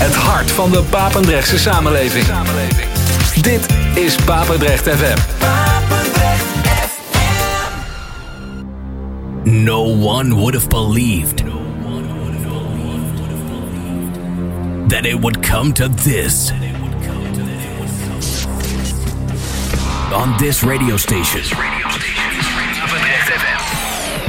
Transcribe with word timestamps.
Het 0.00 0.14
hart 0.14 0.50
van 0.50 0.70
de 0.70 0.82
Papendrechtse 0.82 1.58
samenleving. 1.58 2.24
Dit 3.40 3.66
is 3.94 4.14
Papendrecht 4.14 4.88
FM. 4.88 5.18
No 9.42 9.82
one 9.82 10.34
would 10.34 10.54
have 10.54 10.68
believed 10.68 11.42
that 14.88 15.06
it 15.06 15.20
would 15.20 15.40
come 15.40 15.72
to 15.72 15.88
this. 15.88 16.52
On 20.12 20.36
this 20.36 20.62
radio 20.62 20.96
station, 20.96 21.40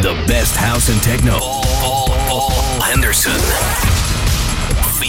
the 0.02 0.24
best 0.28 0.56
house 0.56 0.92
and 0.92 1.02
techno. 1.02 1.40
Paul, 1.40 2.10
Paul 2.28 2.82
Henderson. 2.82 3.91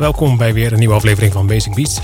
Welkom 0.00 0.36
bij 0.36 0.52
weer 0.52 0.72
een 0.72 0.78
nieuwe 0.78 0.94
aflevering 0.94 1.32
van 1.32 1.46
Basic 1.46 1.74
Beats. 1.74 2.00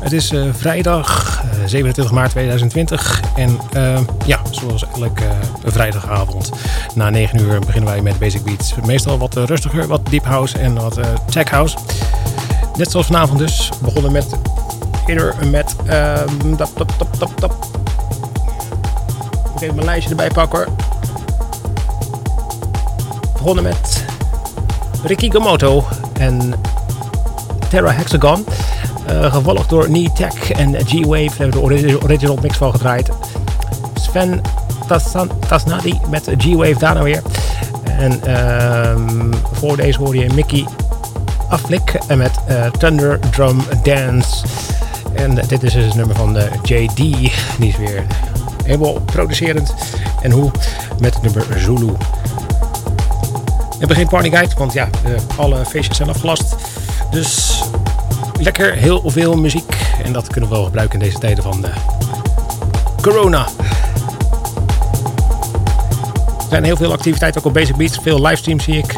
Het 0.00 0.12
is 0.12 0.32
uh, 0.32 0.48
vrijdag 0.52 1.40
uh, 1.44 1.64
27 1.66 2.12
maart 2.12 2.30
2020 2.30 3.20
en 3.36 3.58
uh, 3.76 3.98
ja, 4.26 4.40
zoals 4.50 4.84
elke 4.94 5.24
vrijdagavond 5.64 6.50
na 6.94 7.10
9 7.10 7.40
uur 7.40 7.58
beginnen 7.58 7.90
wij 7.90 8.00
met 8.00 8.18
Basic 8.18 8.42
Beats. 8.42 8.74
Meestal 8.86 9.18
wat 9.18 9.34
rustiger, 9.34 9.86
wat 9.86 10.06
deep 10.10 10.24
house 10.24 10.58
en 10.58 10.74
wat 10.74 10.98
tech 11.30 11.50
house. 11.50 11.76
Net 12.76 12.90
zoals 12.90 13.06
vanavond 13.06 13.38
dus, 13.38 13.70
begonnen 13.82 14.12
met 14.12 14.26
eerder 15.06 15.34
met 15.50 15.76
tap, 16.56 16.70
tap, 16.76 16.92
tap, 16.98 17.14
tap, 17.18 17.36
tap. 17.36 17.66
Ik 19.54 19.62
even 19.62 19.74
mijn 19.74 19.86
lijstje 19.86 20.10
erbij 20.10 20.30
pakken. 20.30 20.66
Begonnen 23.32 23.64
met 23.64 24.04
Ricky 25.02 25.30
Gamoto 25.30 25.84
en 26.12 26.54
Terra 27.68 27.90
Hexagon. 27.90 28.46
Uh, 29.10 29.32
gevolgd 29.34 29.68
door 29.68 29.84
Knee 29.84 30.12
Tech 30.12 30.50
en 30.50 30.74
G-Wave. 30.74 31.38
Daar 31.38 31.48
hebben 31.48 31.68
we 31.68 31.86
de 31.86 32.02
original 32.02 32.38
mix 32.42 32.56
van 32.56 32.70
gedraaid. 32.70 33.08
Sven 33.94 34.40
Tasnadi 35.48 36.00
met 36.10 36.30
G-Wave 36.38 36.78
daarna 36.78 37.02
weer. 37.02 37.22
En 37.98 38.20
uh, 38.26 39.30
voor 39.52 39.76
deze 39.76 39.98
hoorde 39.98 40.18
je 40.18 40.32
Mickey 40.34 40.66
Afflick 41.48 41.98
met 42.16 42.30
uh, 42.48 42.66
Thunder 42.66 43.18
Drum 43.30 43.60
Dance. 43.82 44.46
En 45.12 45.34
dit 45.34 45.62
is 45.62 45.72
dus 45.72 45.84
het 45.84 45.94
nummer 45.94 46.16
van 46.16 46.32
de 46.32 46.48
JD. 46.62 46.96
Die 46.96 47.32
is 47.58 47.76
weer 47.76 48.06
helemaal 48.64 49.00
producerend. 49.00 49.74
En 50.22 50.30
hoe? 50.30 50.50
Met 50.98 51.14
het 51.14 51.22
nummer 51.22 51.60
Zulu. 51.60 51.86
We 51.86 53.78
hebben 53.78 53.96
geen 53.96 54.08
partyguide, 54.08 54.54
want 54.58 54.72
ja, 54.72 54.88
alle 55.36 55.64
feestjes 55.66 55.96
zijn 55.96 56.08
afgelast. 56.08 56.54
Dus 57.10 57.45
lekker 58.40 58.72
heel 58.72 59.02
veel 59.06 59.36
muziek. 59.36 59.76
En 60.04 60.12
dat 60.12 60.26
kunnen 60.26 60.50
we 60.50 60.56
wel 60.56 60.64
gebruiken 60.64 61.00
in 61.00 61.04
deze 61.04 61.18
tijden 61.18 61.42
van 61.42 61.60
de 61.60 61.70
corona. 63.02 63.46
Er 66.38 66.52
zijn 66.52 66.64
heel 66.64 66.76
veel 66.76 66.92
activiteiten 66.92 67.40
ook 67.40 67.46
op 67.46 67.54
Basic 67.54 67.76
Beats. 67.76 67.98
Veel 68.02 68.20
livestreams 68.20 68.64
zie 68.64 68.78
ik. 68.78 68.94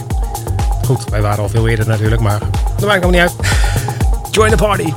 Goed, 0.84 1.04
wij 1.10 1.20
waren 1.22 1.42
al 1.42 1.48
veel 1.48 1.68
eerder 1.68 1.86
natuurlijk, 1.86 2.20
maar 2.20 2.38
dat 2.76 2.88
maakt 2.88 3.04
allemaal 3.04 3.10
niet 3.10 3.20
uit. 3.20 3.34
Join 4.30 4.50
the 4.50 4.56
party. 4.56 4.92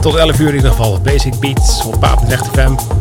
Tot 0.00 0.14
11 0.14 0.38
uur 0.38 0.48
in 0.48 0.54
ieder 0.54 0.70
geval. 0.70 1.00
Basic 1.00 1.38
Beats 1.38 1.84
op 1.84 2.00
Papendrecht 2.00 2.46
FM. 2.46 2.93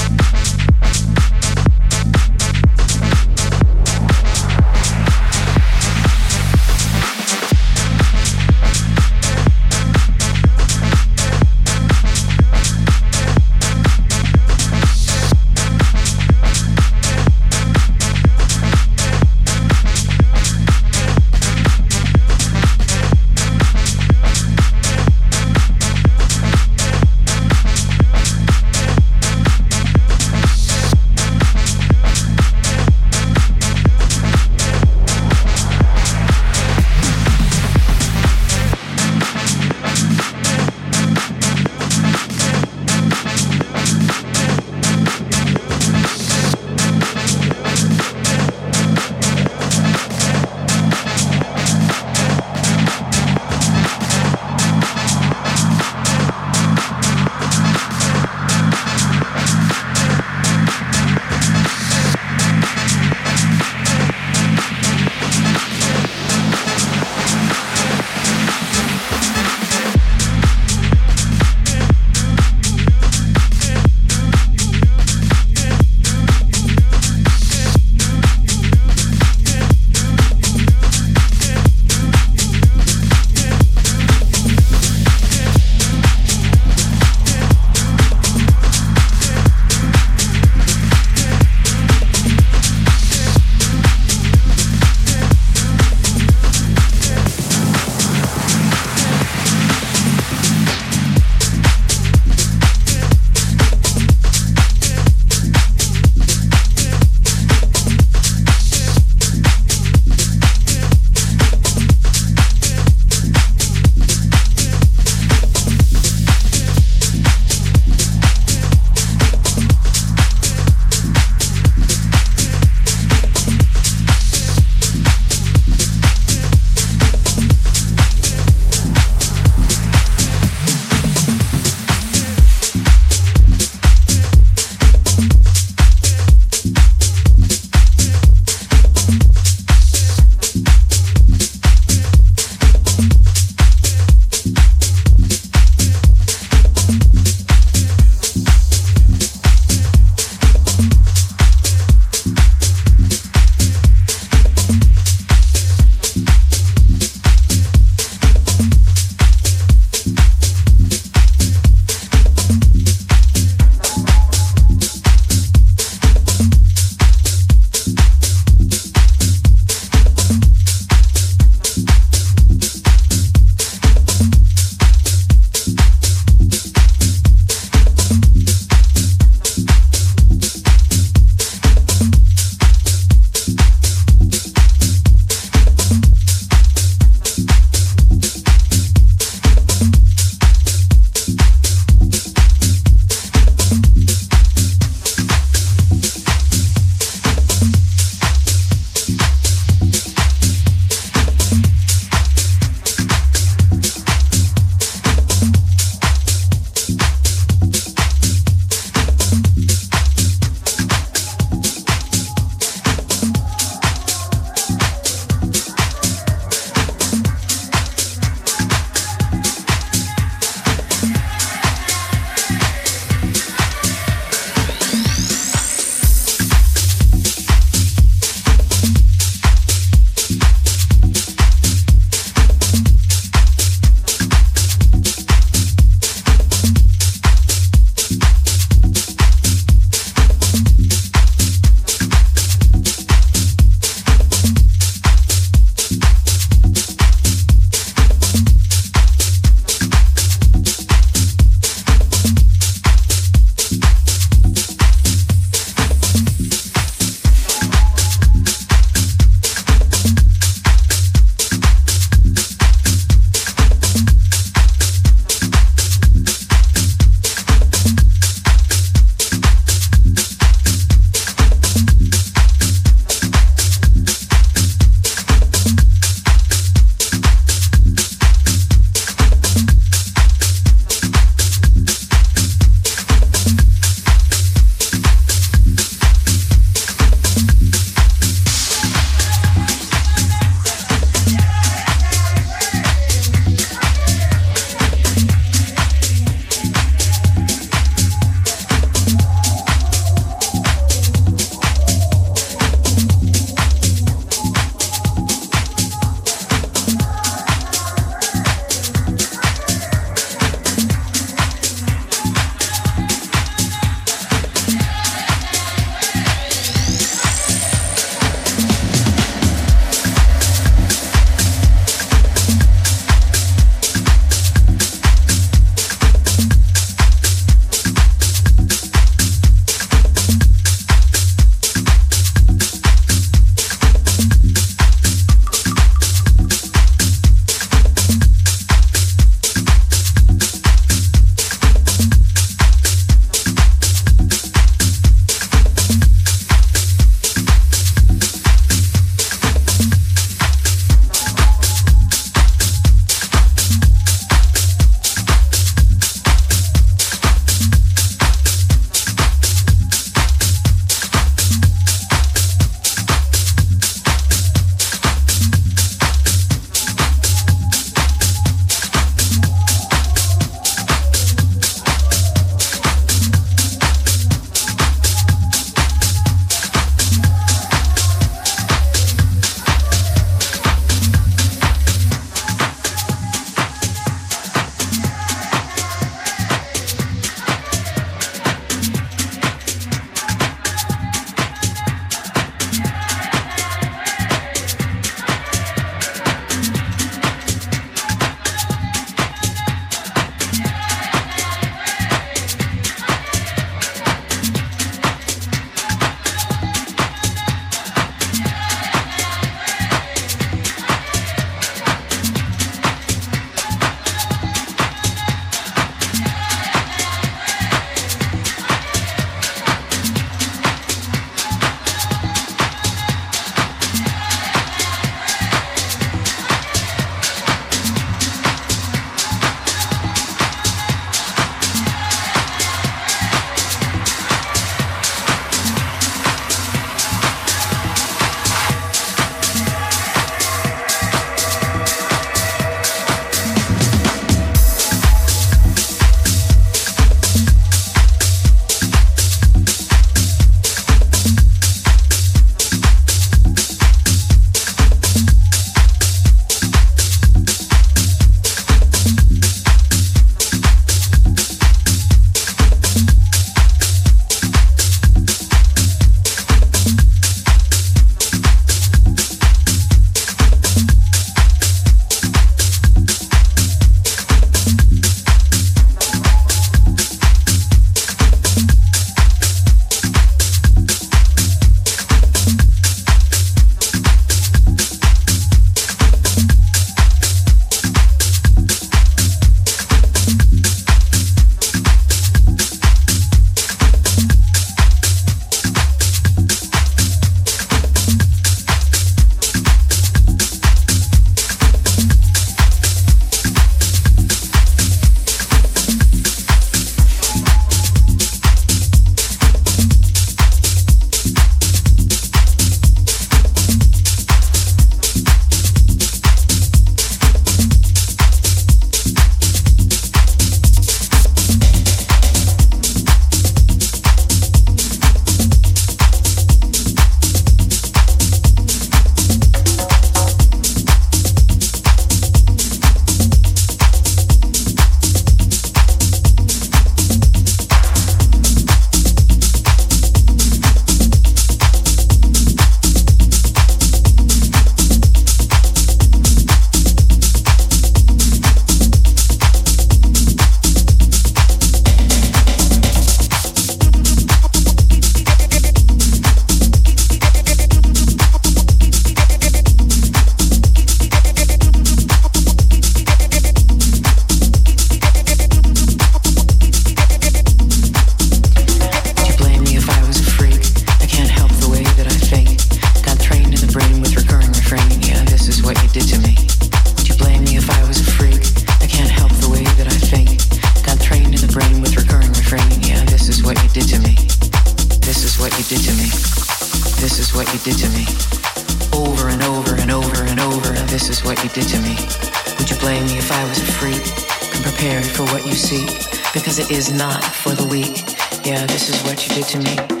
Cause 596.51 596.59
it 596.59 596.71
is 596.71 596.91
not 596.91 597.23
for 597.23 597.51
the 597.51 597.65
weak. 597.65 598.03
Yeah, 598.45 598.65
this 598.65 598.89
is 598.89 599.01
what 599.03 599.25
you 599.25 599.33
did 599.35 599.45
to 599.45 599.59
me. 599.59 600.00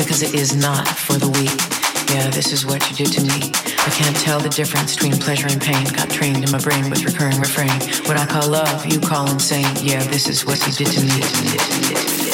Because 0.00 0.22
it 0.22 0.34
is 0.34 0.56
not 0.56 0.88
for 0.88 1.12
the 1.14 1.28
weak. 1.28 1.52
Yeah, 2.10 2.30
this 2.30 2.52
is 2.52 2.64
what 2.64 2.88
you 2.88 2.96
did 2.96 3.12
to 3.12 3.20
me. 3.22 3.52
I 3.86 3.90
can't 3.90 4.16
tell 4.16 4.40
the 4.40 4.48
difference 4.48 4.94
between 4.94 5.12
pleasure 5.12 5.46
and 5.46 5.60
pain. 5.60 5.84
Got 5.92 6.08
trained 6.08 6.42
in 6.42 6.50
my 6.50 6.58
brain 6.58 6.88
with 6.88 7.04
recurring 7.04 7.38
refrain. 7.38 7.68
What 8.08 8.16
I 8.16 8.24
call 8.24 8.48
love, 8.48 8.86
you 8.86 8.98
call 8.98 9.30
insane. 9.30 9.66
Yeah, 9.82 10.02
this 10.04 10.26
is 10.26 10.46
what 10.46 10.66
you 10.66 10.72
did 10.72 10.88
to 10.88 11.00
me. 11.04 12.29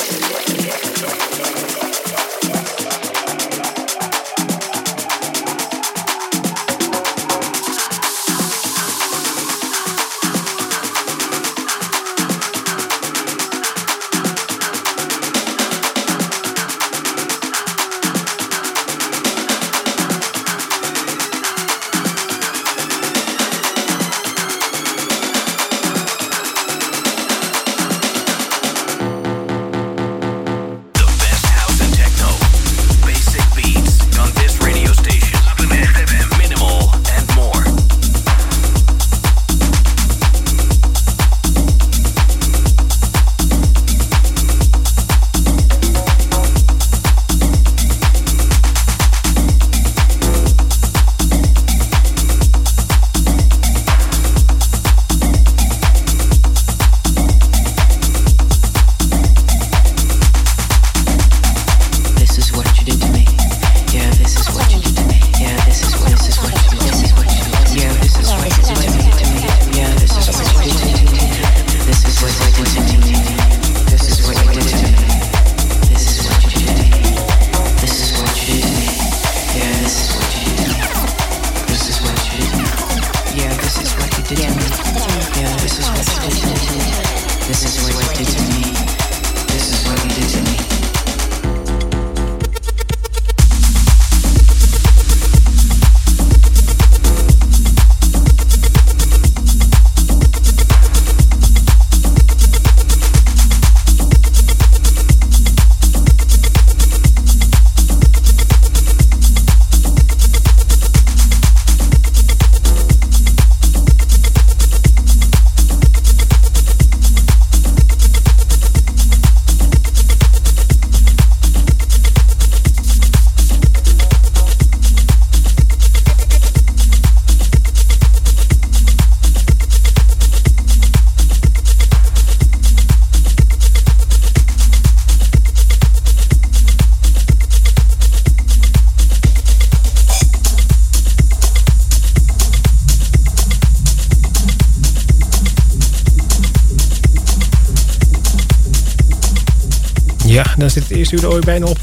Het 150.84 150.90
eerste 150.90 151.16
uur 151.16 151.22
er 151.22 151.30
ooit 151.30 151.44
bijna 151.44 151.66
op. 151.66 151.78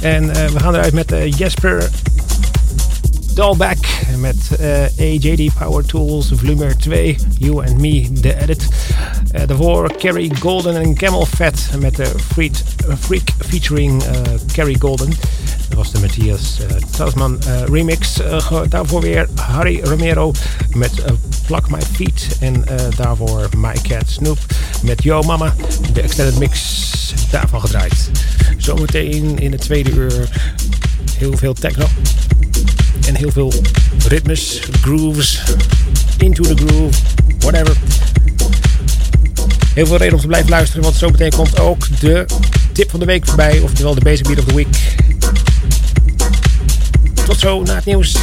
En 0.00 0.24
uh, 0.24 0.46
we 0.46 0.60
gaan 0.60 0.74
eruit 0.74 0.92
met 0.92 1.12
uh, 1.12 1.30
Jesper 1.30 1.90
Dalback 3.34 3.76
met 4.16 4.36
uh, 4.60 4.82
AJD 4.82 5.54
Power 5.58 5.84
Tools 5.84 6.32
volume 6.34 6.76
2, 6.76 7.16
You 7.38 7.66
and 7.66 7.78
Me, 7.78 8.12
The 8.20 8.40
Edit. 8.40 8.68
daarvoor 9.46 9.96
Carrie 9.96 10.36
Golden 10.40 10.76
en 10.76 10.94
Camel 10.94 11.26
Fat 11.26 11.68
met 11.78 11.96
de 11.96 12.06
Freak, 12.32 12.52
Freak 12.98 13.30
featuring 13.38 14.02
Carrie 14.52 14.80
Golden. 14.80 15.08
Dat 15.68 15.78
was 15.78 15.92
de 15.92 16.00
Matthias 16.00 16.58
Tasman 16.90 17.38
remix. 17.66 18.20
daarvoor 18.68 19.00
weer 19.00 19.28
Harry 19.34 19.80
Romero 19.82 20.32
met 20.74 21.04
Plak 21.46 21.70
My 21.70 21.80
Feet. 21.92 22.36
En 22.40 22.64
daarvoor 22.96 23.48
My 23.56 23.74
Cat 23.82 24.04
Snoop 24.06 24.38
met 24.82 25.02
Yo 25.02 25.22
Mama. 25.22 25.54
De 25.92 26.00
extended 26.00 26.38
mix 26.38 26.87
daarvan 27.30 27.60
gedraaid. 27.60 28.10
Zometeen 28.56 29.38
in 29.38 29.52
het 29.52 29.60
tweede 29.60 29.90
uur 29.90 30.28
heel 31.18 31.36
veel 31.36 31.52
techno. 31.52 31.86
En 33.06 33.14
heel 33.14 33.30
veel 33.30 33.52
ritmes, 34.06 34.60
grooves, 34.80 35.42
into 36.18 36.42
the 36.42 36.66
groove, 36.66 36.98
whatever. 37.38 37.76
Heel 39.74 39.86
veel 39.86 39.96
reden 39.96 40.14
om 40.14 40.20
te 40.20 40.26
blijven 40.26 40.50
luisteren, 40.50 40.82
want 40.82 40.96
zo 40.96 41.08
meteen 41.08 41.30
komt 41.30 41.60
ook 41.60 42.00
de 42.00 42.26
tip 42.72 42.90
van 42.90 43.00
de 43.00 43.06
week 43.06 43.26
voorbij. 43.26 43.60
Oftewel 43.60 43.94
de 43.94 44.00
Basic 44.00 44.26
Beat 44.26 44.38
of 44.38 44.44
the 44.44 44.54
Week. 44.54 44.96
Tot 47.26 47.38
zo 47.38 47.62
na 47.62 47.74
het 47.74 47.84
nieuws. 47.84 48.16